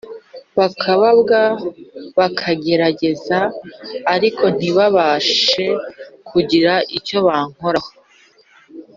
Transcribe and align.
bakababwa, 0.57 1.39
bakagerageza 2.17 3.39
ariko 4.13 4.43
ntibabashe 4.55 5.65
kugira 6.29 6.73
icyo 6.97 7.17
bankoraho 7.27 7.91